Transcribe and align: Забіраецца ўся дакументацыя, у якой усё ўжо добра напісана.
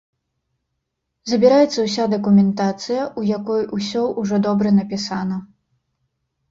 Забіраецца 1.31 1.79
ўся 1.87 2.03
дакументацыя, 2.15 3.01
у 3.21 3.27
якой 3.37 3.61
усё 3.79 4.01
ўжо 4.25 4.35
добра 4.49 4.69
напісана. 4.81 5.37